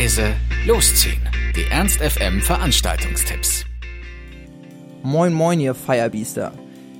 [0.00, 0.32] leise,
[0.66, 1.20] losziehen.
[1.54, 3.66] Die Ernst FM Veranstaltungstipps.
[5.02, 6.52] Moin moin, ihr Firebeaster.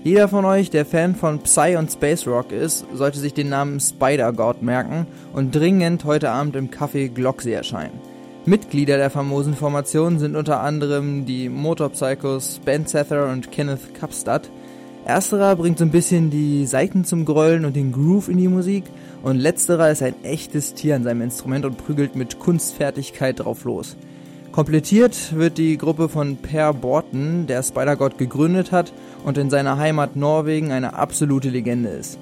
[0.04, 3.80] Jeder von euch, der Fan von Psy und Space Rock ist, sollte sich den Namen
[3.80, 7.98] Spider-God merken und dringend heute Abend im Café Glocksee erscheinen.
[8.44, 14.50] Mitglieder der famosen Formation sind unter anderem die Motorpsychos Ben Sether und Kenneth Kapstadt.
[15.06, 18.84] Ersterer bringt so ein bisschen die Saiten zum Grollen und den Groove in die Musik
[19.22, 23.96] und letzterer ist ein echtes Tier an seinem Instrument und prügelt mit Kunstfertigkeit drauf los.
[24.52, 28.92] Komplettiert wird die Gruppe von Per Borten, der Spider-God gegründet hat
[29.24, 32.18] und in seiner Heimat Norwegen eine absolute Legende ist.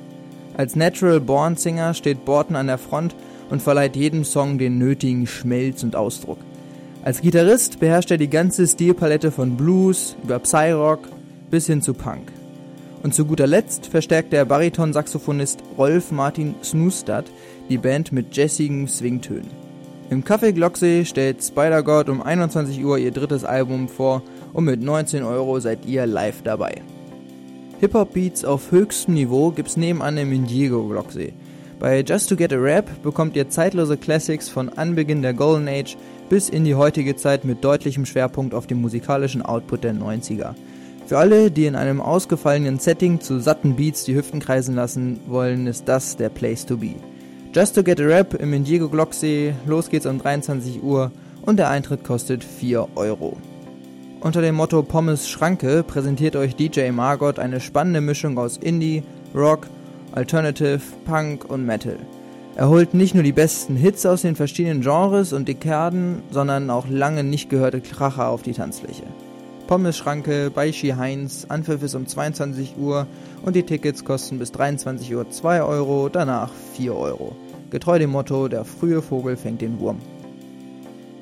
[0.54, 3.14] Als Natural Born Singer steht Borten an der Front
[3.48, 6.38] und verleiht jedem Song den nötigen Schmelz und Ausdruck.
[7.02, 11.08] Als Gitarrist beherrscht er die ganze Stilpalette von Blues über Psyrock
[11.50, 12.37] bis hin zu Punk.
[13.02, 17.26] Und zu guter Letzt verstärkt der Bariton-Saxophonist Rolf Martin Snustad
[17.68, 19.50] die Band mit jessigen Swingtönen.
[20.10, 25.22] Im Café Glocksee stellt Spider-God um 21 Uhr ihr drittes Album vor und mit 19
[25.22, 26.82] Euro seid ihr live dabei.
[27.80, 31.34] Hip-Hop-Beats auf höchstem Niveau gibt's nebenan im Indigo Glocksee.
[31.78, 35.96] Bei Just to Get a Rap bekommt ihr zeitlose Classics von Anbeginn der Golden Age
[36.28, 40.54] bis in die heutige Zeit mit deutlichem Schwerpunkt auf dem musikalischen Output der 90er.
[41.08, 45.66] Für alle, die in einem ausgefallenen Setting zu satten Beats die Hüften kreisen lassen wollen,
[45.66, 46.96] ist das der Place to be.
[47.54, 51.70] Just to get a Rap im Indigo Glocksee, los geht's um 23 Uhr und der
[51.70, 53.38] Eintritt kostet 4 Euro.
[54.20, 59.02] Unter dem Motto Pommes Schranke präsentiert euch DJ Margot eine spannende Mischung aus Indie,
[59.34, 59.66] Rock,
[60.12, 61.96] Alternative, Punk und Metal.
[62.54, 66.86] Er holt nicht nur die besten Hits aus den verschiedenen Genres und Dekaden, sondern auch
[66.86, 69.04] lange nicht gehörte Kracher auf die Tanzfläche.
[69.68, 71.46] Pommes-Schranke bei Ski Heinz.
[71.48, 73.06] Anpfiff ist um 22 Uhr
[73.42, 77.36] und die Tickets kosten bis 23 Uhr 2 Euro, danach 4 Euro.
[77.70, 80.00] Getreu dem Motto, der frühe Vogel fängt den Wurm.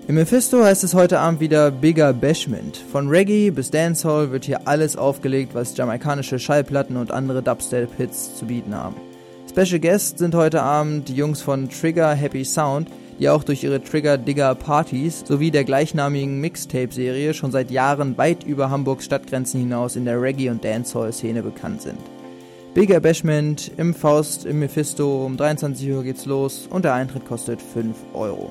[0.07, 2.77] Im Mephisto heißt es heute Abend wieder Bigger Bashment.
[2.77, 8.47] Von Reggae bis Dancehall wird hier alles aufgelegt, was jamaikanische Schallplatten und andere Dubstep-Hits zu
[8.47, 8.95] bieten haben.
[9.51, 13.83] Special Guests sind heute Abend die Jungs von Trigger Happy Sound, die auch durch ihre
[13.83, 19.97] Trigger Digger Partys sowie der gleichnamigen Mixtape-Serie schon seit Jahren weit über Hamburgs Stadtgrenzen hinaus
[19.97, 21.99] in der Reggae- und Dancehall-Szene bekannt sind.
[22.75, 27.63] Bigger Bashment im Faust im Mephisto um 23 Uhr geht's los und der Eintritt kostet
[27.63, 28.51] 5 Euro.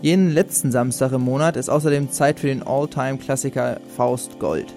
[0.00, 4.72] Jeden letzten Samstag im Monat ist außerdem Zeit für den All-Time-Klassiker Faust Gold.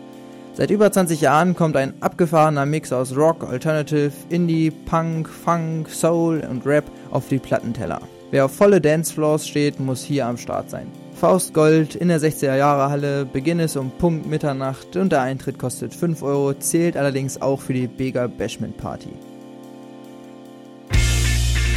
[0.55, 6.43] Seit über 20 Jahren kommt ein abgefahrener Mix aus Rock, Alternative, Indie, Punk, Funk, Soul
[6.47, 8.01] und Rap auf die Plattenteller.
[8.33, 10.87] Wer auf volle Dancefloors steht, muss hier am Start sein.
[11.13, 15.59] Faust Gold in der 60er Jahre Halle, Beginn ist um Punkt Mitternacht und der Eintritt
[15.59, 19.13] kostet 5 Euro, zählt allerdings auch für die Bega Bashment Party.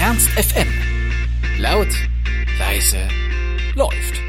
[0.01, 0.69] Ernst FM.
[1.59, 1.89] Laut,
[2.59, 3.07] leise,
[3.75, 4.26] läuft.